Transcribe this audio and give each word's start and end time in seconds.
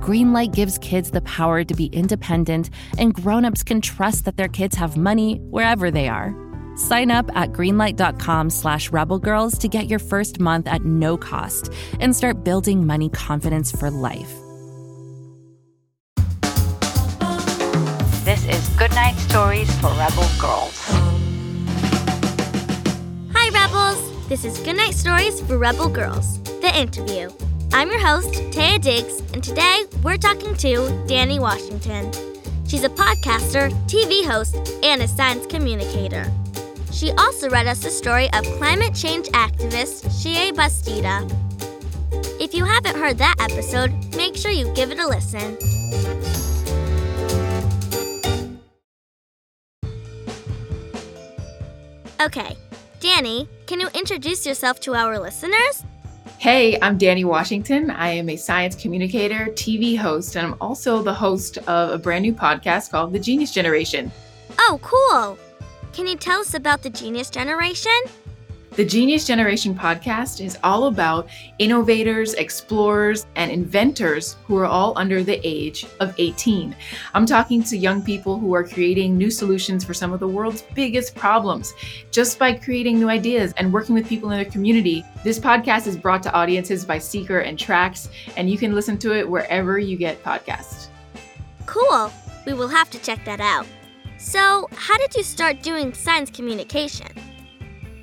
Greenlight 0.00 0.54
gives 0.54 0.78
kids 0.78 1.10
the 1.10 1.22
power 1.22 1.64
to 1.64 1.74
be 1.74 1.86
independent, 1.86 2.70
and 2.98 3.14
grown-ups 3.14 3.62
can 3.62 3.80
trust 3.80 4.24
that 4.24 4.36
their 4.36 4.48
kids 4.48 4.76
have 4.76 4.96
money 4.96 5.38
wherever 5.50 5.90
they 5.90 6.08
are. 6.08 6.34
Sign 6.76 7.10
up 7.10 7.30
at 7.34 7.52
greenlight.com 7.52 8.50
slash 8.50 8.90
rebelgirls 8.90 9.58
to 9.60 9.68
get 9.68 9.86
your 9.86 9.98
first 9.98 10.38
month 10.38 10.66
at 10.66 10.84
no 10.84 11.16
cost 11.16 11.72
and 12.00 12.14
start 12.14 12.44
building 12.44 12.86
money 12.86 13.08
confidence 13.08 13.72
for 13.72 13.90
life. 13.90 14.32
This 18.24 18.44
is 18.46 18.68
Goodnight 18.76 19.14
Stories 19.14 19.72
for 19.80 19.88
Rebel 19.90 20.26
Girls. 20.38 20.84
Hi, 23.32 23.48
Rebels! 23.50 24.28
This 24.28 24.44
is 24.44 24.58
Goodnight 24.58 24.94
Stories 24.94 25.40
for 25.40 25.56
Rebel 25.56 25.88
Girls, 25.88 26.42
the 26.42 26.72
interview. 26.76 27.30
I'm 27.72 27.90
your 27.90 28.00
host, 28.00 28.32
Taya 28.52 28.80
Diggs, 28.80 29.20
and 29.32 29.42
today 29.42 29.84
we're 30.02 30.16
talking 30.16 30.54
to 30.56 30.68
Danni 31.06 31.38
Washington. 31.38 32.10
She's 32.66 32.84
a 32.84 32.88
podcaster, 32.88 33.70
TV 33.86 34.24
host, 34.24 34.56
and 34.82 35.02
a 35.02 35.08
science 35.08 35.46
communicator. 35.46 36.30
She 36.90 37.10
also 37.12 37.50
read 37.50 37.66
us 37.66 37.80
the 37.80 37.90
story 37.90 38.32
of 38.32 38.44
climate 38.58 38.94
change 38.94 39.26
activist 39.28 40.06
Xiye 40.06 40.52
Bastida. 40.52 41.30
If 42.40 42.54
you 42.54 42.64
haven't 42.64 42.96
heard 42.96 43.18
that 43.18 43.36
episode, 43.38 43.92
make 44.16 44.36
sure 44.36 44.50
you 44.50 44.72
give 44.74 44.90
it 44.90 44.98
a 44.98 45.06
listen. 45.06 45.56
Okay, 52.20 52.56
Danni, 53.00 53.46
can 53.66 53.80
you 53.80 53.88
introduce 53.94 54.46
yourself 54.46 54.80
to 54.80 54.94
our 54.94 55.18
listeners? 55.18 55.84
Hey, 56.38 56.78
I'm 56.82 56.98
Danni 56.98 57.24
Washington. 57.24 57.90
I 57.90 58.10
am 58.10 58.28
a 58.28 58.36
science 58.36 58.74
communicator, 58.74 59.46
TV 59.52 59.96
host, 59.96 60.36
and 60.36 60.46
I'm 60.46 60.54
also 60.60 61.02
the 61.02 61.14
host 61.14 61.56
of 61.66 61.90
a 61.90 61.98
brand 61.98 62.22
new 62.22 62.34
podcast 62.34 62.90
called 62.90 63.14
The 63.14 63.18
Genius 63.18 63.50
Generation. 63.52 64.12
Oh, 64.58 64.78
cool! 64.82 65.38
Can 65.94 66.06
you 66.06 66.14
tell 66.14 66.40
us 66.40 66.52
about 66.52 66.82
the 66.82 66.90
Genius 66.90 67.30
Generation? 67.30 67.90
The 68.76 68.84
Genius 68.84 69.26
Generation 69.26 69.74
podcast 69.74 70.44
is 70.44 70.58
all 70.62 70.88
about 70.88 71.30
innovators, 71.58 72.34
explorers, 72.34 73.24
and 73.34 73.50
inventors 73.50 74.36
who 74.44 74.58
are 74.58 74.66
all 74.66 74.92
under 74.96 75.22
the 75.22 75.40
age 75.42 75.86
of 75.98 76.14
18. 76.18 76.76
I'm 77.14 77.24
talking 77.24 77.62
to 77.62 77.76
young 77.78 78.02
people 78.02 78.38
who 78.38 78.54
are 78.54 78.68
creating 78.68 79.16
new 79.16 79.30
solutions 79.30 79.82
for 79.82 79.94
some 79.94 80.12
of 80.12 80.20
the 80.20 80.28
world's 80.28 80.60
biggest 80.74 81.14
problems 81.14 81.72
just 82.10 82.38
by 82.38 82.52
creating 82.52 82.98
new 82.98 83.08
ideas 83.08 83.54
and 83.56 83.72
working 83.72 83.94
with 83.94 84.06
people 84.06 84.30
in 84.30 84.36
their 84.36 84.50
community. 84.50 85.02
This 85.24 85.38
podcast 85.38 85.86
is 85.86 85.96
brought 85.96 86.22
to 86.24 86.32
audiences 86.34 86.84
by 86.84 86.98
Seeker 86.98 87.38
and 87.38 87.58
Tracks, 87.58 88.10
and 88.36 88.50
you 88.50 88.58
can 88.58 88.74
listen 88.74 88.98
to 88.98 89.16
it 89.16 89.26
wherever 89.26 89.78
you 89.78 89.96
get 89.96 90.22
podcasts. 90.22 90.88
Cool! 91.64 92.12
We 92.44 92.52
will 92.52 92.68
have 92.68 92.90
to 92.90 92.98
check 92.98 93.24
that 93.24 93.40
out. 93.40 93.66
So, 94.18 94.68
how 94.74 94.98
did 94.98 95.14
you 95.14 95.22
start 95.22 95.62
doing 95.62 95.94
science 95.94 96.30
communication? 96.30 97.25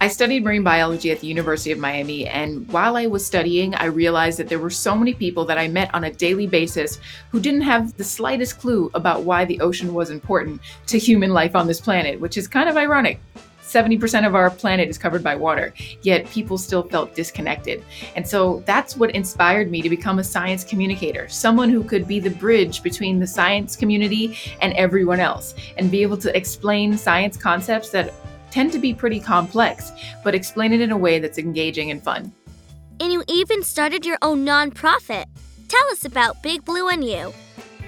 I 0.04 0.10
studied 0.10 0.44
marine 0.44 0.64
biology 0.64 1.12
at 1.12 1.22
the 1.22 1.28
University 1.28 1.72
of 1.72 1.80
Miami, 1.80 2.28
and 2.28 2.68
while 2.74 2.98
I 2.98 3.06
was 3.06 3.26
studying, 3.26 3.74
I 3.76 3.86
realized 3.86 4.38
that 4.38 4.50
there 4.50 4.60
were 4.60 4.70
so 4.70 4.98
many 4.98 5.14
people 5.14 5.46
that 5.46 5.58
I 5.58 5.70
met 5.70 5.96
on 5.96 6.04
a 6.04 6.12
daily 6.12 6.46
basis 6.46 7.00
who 7.32 7.40
didn't 7.40 7.62
have 7.62 7.96
the 7.96 8.04
slightest 8.04 8.60
clue 8.60 8.92
about 8.96 9.24
why 9.24 9.46
the 9.46 9.62
ocean 9.62 9.94
was 9.94 10.10
important 10.10 10.60
to 10.88 11.00
human 11.00 11.32
life 11.32 11.56
on 11.56 11.68
this 11.68 11.80
planet, 11.80 12.20
which 12.20 12.38
is 12.38 12.50
kind 12.50 12.68
of 12.68 12.76
ironic. 12.76 13.22
70% 13.62 14.28
of 14.28 14.36
our 14.36 14.50
planet 14.50 14.90
is 14.90 14.98
covered 14.98 15.24
by 15.24 15.38
water, 15.38 15.74
yet 16.02 16.30
people 16.30 16.58
still 16.58 16.84
felt 16.84 17.16
disconnected. 17.16 17.82
And 18.18 18.28
so 18.28 18.62
that's 18.66 18.98
what 18.98 19.12
inspired 19.12 19.72
me 19.72 19.82
to 19.82 19.90
become 19.90 20.20
a 20.20 20.24
science 20.24 20.66
communicator, 20.66 21.30
someone 21.30 21.70
who 21.70 21.82
could 21.82 22.10
be 22.10 22.20
the 22.20 22.30
bridge 22.30 22.84
between 22.84 23.20
the 23.20 23.28
science 23.28 23.78
community 23.78 24.38
and 24.62 24.74
everyone 24.74 25.22
else, 25.22 25.56
and 25.78 25.90
be 25.90 26.02
able 26.02 26.18
to 26.18 26.36
explain 26.36 26.98
science 26.98 27.38
concepts 27.38 27.90
that 27.92 28.14
tend 28.54 28.72
to 28.72 28.78
be 28.78 28.94
pretty 28.94 29.20
complex, 29.20 29.92
but 30.24 30.36
explain 30.36 30.72
it 30.74 30.80
in 30.80 30.92
a 30.92 30.98
way 30.98 31.18
that's 31.18 31.40
engaging 31.40 31.90
and 31.90 32.04
fun. 32.04 32.32
And 33.00 33.12
you 33.12 33.24
even 33.28 33.64
started 33.64 34.06
your 34.06 34.20
own 34.22 34.46
nonprofit. 34.46 35.26
Tell 35.68 35.88
us 35.92 36.06
about 36.06 36.44
Big 36.44 36.64
Blue 36.64 36.88
and 36.88 37.04
You. 37.04 37.34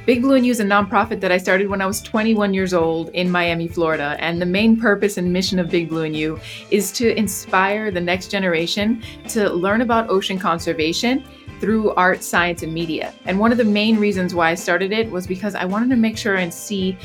Big 0.07 0.23
Blue 0.23 0.35
and 0.35 0.43
You 0.43 0.51
is 0.51 0.59
a 0.59 0.65
nonprofit 0.65 1.19
that 1.19 1.31
I 1.31 1.37
started 1.37 1.67
when 1.67 1.81
I 1.81 1.85
was 1.85 2.01
21 2.01 2.55
years 2.55 2.73
old 2.73 3.09
in 3.09 3.29
Miami, 3.29 3.67
Florida. 3.67 4.15
And 4.19 4.41
the 4.41 4.47
main 4.47 4.79
purpose 4.79 5.17
and 5.17 5.31
mission 5.31 5.59
of 5.59 5.69
Big 5.69 5.87
Blue 5.87 6.03
and 6.03 6.15
You 6.15 6.39
is 6.71 6.91
to 6.93 7.15
inspire 7.15 7.91
the 7.91 8.01
next 8.01 8.31
generation 8.31 9.03
to 9.29 9.47
learn 9.49 9.81
about 9.81 10.09
ocean 10.09 10.39
conservation 10.39 11.23
through 11.59 11.91
art, 11.91 12.23
science, 12.23 12.63
and 12.63 12.73
media. 12.73 13.13
And 13.25 13.39
one 13.39 13.51
of 13.51 13.59
the 13.59 13.65
main 13.65 13.97
reasons 13.97 14.33
why 14.33 14.49
I 14.49 14.55
started 14.55 14.91
it 14.91 15.09
was 15.11 15.27
because 15.27 15.53
I 15.53 15.65
wanted 15.65 15.89
to 15.91 15.95
make 15.95 16.17
sure 16.17 16.35
and 16.35 16.51
see 16.53 16.97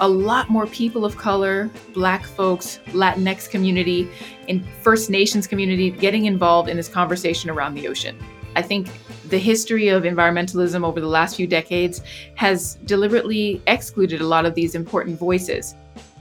a 0.00 0.08
lot 0.08 0.50
more 0.50 0.66
people 0.66 1.04
of 1.04 1.16
color, 1.16 1.70
black 1.94 2.24
folks, 2.24 2.80
Latinx 2.88 3.48
community, 3.48 4.08
and 4.48 4.66
First 4.82 5.10
Nations 5.10 5.46
community 5.46 5.90
getting 5.90 6.26
involved 6.26 6.68
in 6.68 6.76
this 6.76 6.88
conversation 6.88 7.48
around 7.50 7.74
the 7.74 7.88
ocean. 7.88 8.18
I 8.54 8.62
think 8.62 8.88
the 9.28 9.38
history 9.38 9.88
of 9.88 10.04
environmentalism 10.04 10.84
over 10.84 11.00
the 11.00 11.06
last 11.08 11.36
few 11.36 11.46
decades 11.46 12.00
has 12.36 12.76
deliberately 12.86 13.60
excluded 13.66 14.20
a 14.20 14.26
lot 14.26 14.46
of 14.46 14.54
these 14.54 14.74
important 14.74 15.18
voices. 15.18 15.74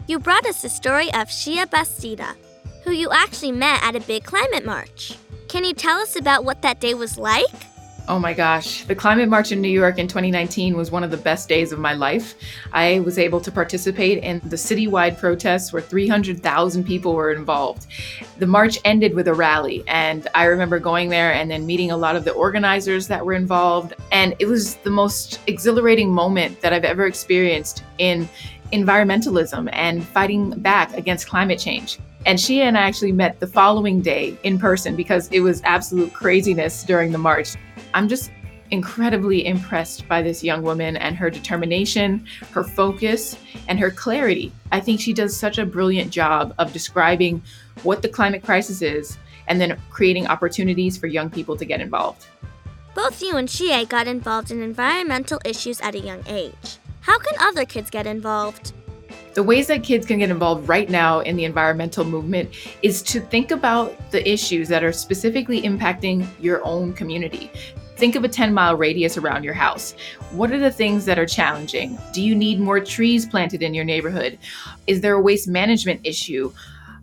You 0.07 0.19
brought 0.19 0.45
us 0.45 0.61
the 0.61 0.69
story 0.69 1.07
of 1.13 1.29
Xiye 1.29 1.65
Bastida, 1.65 2.35
who 2.83 2.91
you 2.91 3.09
actually 3.11 3.51
met 3.51 3.81
at 3.83 3.95
a 3.95 4.01
big 4.01 4.23
climate 4.23 4.65
march. 4.65 5.17
Can 5.47 5.63
you 5.63 5.73
tell 5.73 5.99
us 5.99 6.15
about 6.15 6.43
what 6.45 6.61
that 6.61 6.79
day 6.79 6.93
was 6.93 7.17
like? 7.17 7.74
Oh 8.07 8.19
my 8.19 8.33
gosh, 8.33 8.83
the 8.83 8.93
Climate 8.93 9.29
March 9.29 9.51
in 9.51 9.61
New 9.61 9.67
York 9.67 9.97
in 9.97 10.07
2019 10.07 10.77
was 10.77 10.91
one 10.91 11.03
of 11.03 11.09
the 11.09 11.17
best 11.17 11.49
days 11.49 11.71
of 11.71 11.79
my 11.79 11.93
life. 11.93 12.35
I 12.71 12.99
was 12.99 13.17
able 13.17 13.41
to 13.41 13.51
participate 13.51 14.23
in 14.23 14.41
the 14.45 14.55
citywide 14.55 15.17
protests 15.17 15.73
where 15.73 15.81
300,000 15.81 16.83
people 16.83 17.15
were 17.15 17.31
involved. 17.31 17.87
The 18.37 18.45
march 18.45 18.77
ended 18.85 19.15
with 19.15 19.27
a 19.27 19.33
rally, 19.33 19.83
and 19.87 20.27
I 20.35 20.45
remember 20.45 20.77
going 20.77 21.09
there 21.09 21.33
and 21.33 21.49
then 21.49 21.65
meeting 21.65 21.89
a 21.89 21.97
lot 21.97 22.15
of 22.15 22.25
the 22.25 22.31
organizers 22.33 23.07
that 23.07 23.25
were 23.25 23.33
involved. 23.33 23.95
And 24.11 24.35
it 24.37 24.45
was 24.45 24.75
the 24.75 24.91
most 24.91 25.39
exhilarating 25.47 26.11
moment 26.11 26.61
that 26.61 26.73
I've 26.73 26.85
ever 26.85 27.07
experienced 27.07 27.83
in 27.97 28.29
environmentalism 28.71 29.67
and 29.73 30.03
fighting 30.03 30.51
back 30.59 30.93
against 30.95 31.27
climate 31.27 31.57
change. 31.57 31.97
And 32.27 32.39
she 32.39 32.61
and 32.61 32.77
I 32.77 32.81
actually 32.81 33.11
met 33.11 33.39
the 33.39 33.47
following 33.47 34.01
day 34.01 34.37
in 34.43 34.57
person 34.57 34.95
because 34.95 35.27
it 35.31 35.41
was 35.41 35.61
absolute 35.63 36.13
craziness 36.13 36.83
during 36.83 37.11
the 37.11 37.19
march. 37.19 37.55
I'm 37.95 38.09
just 38.09 38.29
incredibly 38.71 39.45
impressed 39.45 40.05
by 40.09 40.21
this 40.21 40.43
young 40.43 40.63
woman 40.63 40.97
and 40.97 41.15
her 41.15 41.29
determination, 41.29 42.25
her 42.51 42.63
focus, 42.63 43.37
and 43.69 43.79
her 43.79 43.89
clarity. 43.89 44.51
I 44.73 44.81
think 44.81 44.99
she 44.99 45.13
does 45.13 45.35
such 45.35 45.59
a 45.59 45.65
brilliant 45.65 46.11
job 46.11 46.53
of 46.57 46.73
describing 46.73 47.41
what 47.83 48.01
the 48.01 48.09
climate 48.09 48.43
crisis 48.43 48.81
is 48.81 49.17
and 49.47 49.61
then 49.61 49.79
creating 49.89 50.27
opportunities 50.27 50.97
for 50.97 51.07
young 51.07 51.29
people 51.29 51.55
to 51.55 51.63
get 51.63 51.79
involved. 51.79 52.25
Both 52.95 53.21
you 53.21 53.37
and 53.37 53.47
Xiye 53.47 53.87
got 53.87 54.07
involved 54.07 54.51
in 54.51 54.61
environmental 54.61 55.39
issues 55.45 55.79
at 55.79 55.95
a 55.95 55.99
young 55.99 56.23
age. 56.27 56.77
How 56.99 57.17
can 57.17 57.35
other 57.39 57.63
kids 57.63 57.89
get 57.89 58.05
involved? 58.05 58.73
The 59.35 59.43
ways 59.43 59.67
that 59.67 59.83
kids 59.83 60.05
can 60.05 60.19
get 60.19 60.29
involved 60.29 60.67
right 60.67 60.89
now 60.89 61.19
in 61.19 61.35
the 61.35 61.43
environmental 61.43 62.05
movement 62.05 62.51
is 62.81 63.01
to 63.03 63.19
think 63.19 63.51
about 63.51 64.11
the 64.11 64.27
issues 64.27 64.69
that 64.69 64.83
are 64.83 64.93
specifically 64.93 65.61
impacting 65.61 66.25
your 66.39 66.65
own 66.65 66.93
community. 66.93 67.51
Think 67.95 68.15
of 68.15 68.23
a 68.23 68.29
10 68.29 68.53
mile 68.53 68.75
radius 68.75 69.17
around 69.17 69.43
your 69.43 69.53
house. 69.53 69.95
What 70.31 70.51
are 70.51 70.59
the 70.59 70.71
things 70.71 71.05
that 71.05 71.17
are 71.17 71.25
challenging? 71.25 71.97
Do 72.13 72.21
you 72.21 72.35
need 72.35 72.59
more 72.59 72.79
trees 72.79 73.25
planted 73.25 73.63
in 73.63 73.73
your 73.73 73.85
neighborhood? 73.85 74.37
Is 74.85 75.01
there 75.01 75.13
a 75.13 75.21
waste 75.21 75.47
management 75.47 76.01
issue? 76.03 76.51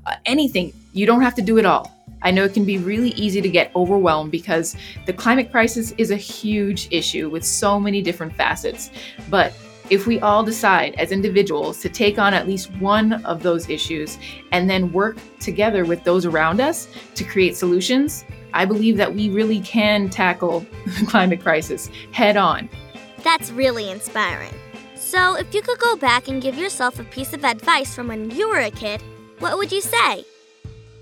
Uh, 0.05 0.17
anything. 0.27 0.73
You 0.93 1.07
don't 1.07 1.23
have 1.23 1.35
to 1.37 1.43
do 1.43 1.59
it 1.59 1.65
all. 1.65 1.97
I 2.23 2.31
know 2.31 2.45
it 2.45 2.55
can 2.55 2.65
be 2.65 2.79
really 2.79 3.11
easy 3.11 3.41
to 3.41 3.49
get 3.49 3.75
overwhelmed 3.75 4.31
because 4.31 4.77
the 5.07 5.13
climate 5.13 5.51
crisis 5.51 5.93
is 5.99 6.11
a 6.11 6.17
huge 6.17 6.89
issue 6.91 7.29
with 7.31 7.45
so 7.45 7.81
many 7.81 8.03
different 8.03 8.35
facets. 8.35 8.91
But 9.29 9.55
if 9.93 10.07
we 10.07 10.19
all 10.21 10.43
decide 10.43 10.95
as 10.95 11.13
individuals 11.13 11.79
to 11.79 11.87
take 11.87 12.19
on 12.19 12.33
at 12.33 12.47
least 12.47 12.75
one 12.77 13.13
of 13.27 13.43
those 13.43 13.69
issues 13.69 14.17
and 14.51 14.71
then 14.71 14.91
work 14.91 15.19
together 15.39 15.85
with 15.85 16.03
those 16.03 16.25
around 16.25 16.63
us 16.63 16.89
to 17.15 17.23
create 17.23 17.55
solutions, 17.59 18.25
I 18.55 18.65
believe 18.65 18.97
that 18.97 19.15
we 19.15 19.29
really 19.29 19.61
can 19.61 20.09
tackle 20.09 20.61
the 20.87 21.05
climate 21.07 21.43
crisis 21.43 21.91
head 22.11 22.39
on. 22.39 22.71
That's 23.19 23.51
really 23.51 23.91
inspiring. 23.91 24.55
So, 24.95 25.35
if 25.35 25.55
you 25.55 25.61
could 25.61 25.79
go 25.79 25.95
back 25.97 26.27
and 26.27 26.41
give 26.41 26.57
yourself 26.57 26.99
a 26.99 27.05
piece 27.05 27.35
of 27.35 27.45
advice 27.45 27.95
from 27.95 28.09
when 28.09 28.31
you 28.31 28.49
were 28.49 28.61
a 28.61 28.71
kid, 28.71 29.03
what 29.41 29.59
would 29.59 29.71
you 29.71 29.83
say? 29.83 30.25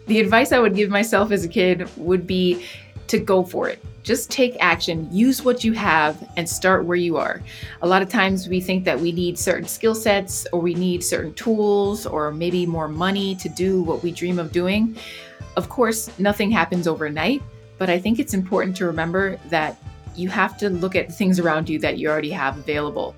The 0.06 0.18
advice 0.18 0.50
I 0.50 0.58
would 0.58 0.74
give 0.74 0.90
myself 0.90 1.30
as 1.30 1.44
a 1.44 1.48
kid 1.48 1.88
would 1.96 2.26
be 2.26 2.66
to 3.10 3.18
go 3.18 3.42
for 3.42 3.68
it. 3.68 3.84
Just 4.04 4.30
take 4.30 4.56
action, 4.60 5.08
use 5.12 5.44
what 5.44 5.62
you 5.64 5.72
have, 5.72 6.16
and 6.36 6.48
start 6.48 6.84
where 6.84 6.96
you 6.96 7.16
are. 7.16 7.42
A 7.82 7.86
lot 7.86 8.02
of 8.02 8.08
times 8.08 8.48
we 8.48 8.60
think 8.60 8.84
that 8.84 8.98
we 8.98 9.10
need 9.12 9.38
certain 9.38 9.66
skill 9.66 9.94
sets 9.94 10.46
or 10.52 10.60
we 10.60 10.74
need 10.74 11.02
certain 11.02 11.34
tools 11.34 12.06
or 12.06 12.30
maybe 12.30 12.64
more 12.66 12.88
money 12.88 13.34
to 13.34 13.48
do 13.48 13.82
what 13.82 14.02
we 14.02 14.12
dream 14.12 14.38
of 14.38 14.52
doing. 14.52 14.96
Of 15.56 15.68
course, 15.68 16.08
nothing 16.18 16.52
happens 16.52 16.86
overnight, 16.86 17.42
but 17.78 17.90
I 17.90 17.98
think 17.98 18.20
it's 18.20 18.32
important 18.32 18.76
to 18.76 18.86
remember 18.86 19.38
that 19.48 19.76
you 20.14 20.28
have 20.28 20.56
to 20.58 20.70
look 20.70 20.94
at 20.94 21.12
things 21.12 21.40
around 21.40 21.68
you 21.68 21.78
that 21.80 21.98
you 21.98 22.08
already 22.08 22.30
have 22.30 22.58
available. 22.58 23.14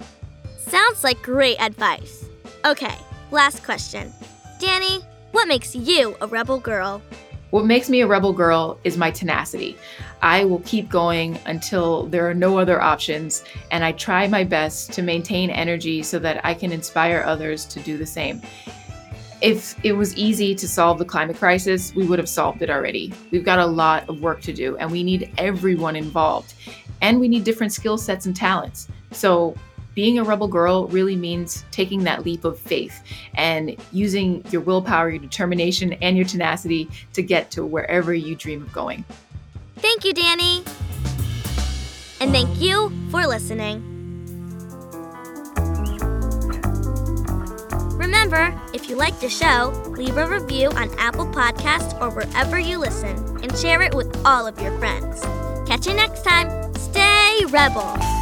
Sounds 0.58 1.04
like 1.04 1.22
great 1.22 1.60
advice. 1.60 2.24
Okay, 2.64 2.96
last 3.30 3.62
question. 3.62 4.12
Danni, 4.58 5.04
what 5.32 5.48
makes 5.48 5.76
you 5.76 6.16
a 6.22 6.26
rebel 6.26 6.58
girl? 6.58 7.02
What 7.52 7.66
makes 7.66 7.90
me 7.90 8.00
a 8.00 8.06
rebel 8.06 8.32
girl 8.32 8.78
is 8.82 8.96
my 8.96 9.10
tenacity. 9.10 9.76
I 10.22 10.46
will 10.46 10.60
keep 10.60 10.88
going 10.88 11.38
until 11.44 12.06
there 12.06 12.26
are 12.26 12.32
no 12.32 12.58
other 12.58 12.80
options, 12.80 13.44
and 13.70 13.84
I 13.84 13.92
try 13.92 14.26
my 14.26 14.42
best 14.42 14.90
to 14.94 15.02
maintain 15.02 15.50
energy 15.50 16.02
so 16.02 16.18
that 16.20 16.42
I 16.46 16.54
can 16.54 16.72
inspire 16.72 17.22
others 17.26 17.66
to 17.66 17.80
do 17.80 17.98
the 17.98 18.06
same. 18.06 18.40
If 19.42 19.76
it 19.84 19.92
was 19.92 20.16
easy 20.16 20.54
to 20.54 20.66
solve 20.66 20.96
the 20.96 21.04
climate 21.04 21.36
crisis, 21.36 21.94
we 21.94 22.06
would 22.06 22.18
have 22.18 22.28
solved 22.28 22.62
it 22.62 22.70
already. 22.70 23.12
We've 23.30 23.44
got 23.44 23.58
a 23.58 23.66
lot 23.66 24.08
of 24.08 24.22
work 24.22 24.40
to 24.42 24.54
do, 24.54 24.78
and 24.78 24.90
we 24.90 25.02
need 25.02 25.30
everyone 25.36 25.94
involved. 25.94 26.54
And 27.02 27.20
we 27.20 27.28
need 27.28 27.44
different 27.44 27.74
skill 27.74 27.98
sets 27.98 28.24
and 28.24 28.34
talents. 28.34 28.88
So, 29.10 29.54
being 29.94 30.18
a 30.18 30.24
rebel 30.24 30.48
girl 30.48 30.86
really 30.88 31.16
means 31.16 31.64
taking 31.70 32.04
that 32.04 32.24
leap 32.24 32.44
of 32.44 32.58
faith 32.58 33.02
and 33.34 33.76
using 33.92 34.44
your 34.50 34.62
willpower, 34.62 35.10
your 35.10 35.18
determination, 35.18 35.92
and 35.94 36.16
your 36.16 36.26
tenacity 36.26 36.88
to 37.12 37.22
get 37.22 37.50
to 37.52 37.64
wherever 37.64 38.14
you 38.14 38.34
dream 38.34 38.62
of 38.62 38.72
going. 38.72 39.04
Thank 39.76 40.04
you, 40.04 40.14
Danni. 40.14 40.66
And 42.20 42.30
thank 42.30 42.60
you 42.60 42.92
for 43.10 43.26
listening. 43.26 43.88
Remember, 47.98 48.58
if 48.72 48.88
you 48.88 48.96
like 48.96 49.18
the 49.20 49.28
show, 49.28 49.72
leave 49.88 50.16
a 50.16 50.28
review 50.28 50.68
on 50.70 50.96
Apple 50.98 51.26
Podcasts 51.26 52.00
or 52.00 52.10
wherever 52.10 52.58
you 52.58 52.78
listen 52.78 53.16
and 53.42 53.56
share 53.58 53.82
it 53.82 53.94
with 53.94 54.24
all 54.24 54.46
of 54.46 54.60
your 54.60 54.76
friends. 54.78 55.20
Catch 55.68 55.86
you 55.86 55.94
next 55.94 56.22
time. 56.22 56.72
Stay 56.74 57.44
rebel. 57.48 58.21